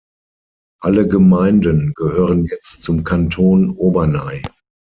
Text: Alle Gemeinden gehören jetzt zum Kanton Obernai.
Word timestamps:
Alle 0.81 1.07
Gemeinden 1.07 1.93
gehören 1.95 2.45
jetzt 2.47 2.81
zum 2.81 3.03
Kanton 3.03 3.69
Obernai. 3.69 4.41